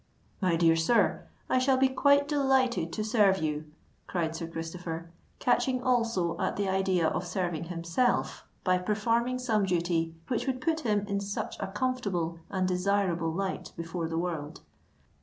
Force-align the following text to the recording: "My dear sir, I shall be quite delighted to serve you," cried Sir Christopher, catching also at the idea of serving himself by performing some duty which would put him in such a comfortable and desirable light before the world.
"My 0.41 0.55
dear 0.55 0.75
sir, 0.75 1.27
I 1.47 1.59
shall 1.59 1.77
be 1.77 1.87
quite 1.87 2.27
delighted 2.27 2.91
to 2.93 3.03
serve 3.03 3.37
you," 3.37 3.65
cried 4.07 4.35
Sir 4.35 4.47
Christopher, 4.47 5.11
catching 5.37 5.83
also 5.83 6.35
at 6.39 6.55
the 6.55 6.67
idea 6.67 7.05
of 7.09 7.23
serving 7.27 7.65
himself 7.65 8.43
by 8.63 8.79
performing 8.79 9.37
some 9.37 9.63
duty 9.63 10.15
which 10.27 10.47
would 10.47 10.59
put 10.59 10.79
him 10.79 11.05
in 11.05 11.19
such 11.19 11.55
a 11.59 11.67
comfortable 11.67 12.39
and 12.49 12.67
desirable 12.67 13.31
light 13.31 13.73
before 13.77 14.07
the 14.07 14.17
world. 14.17 14.61